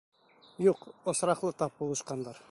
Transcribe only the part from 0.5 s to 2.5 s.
Юҡ, осраҡлы тап булышҡандар.